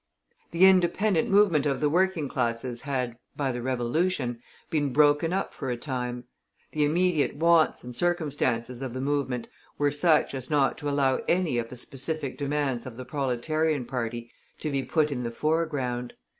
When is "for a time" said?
5.53-6.23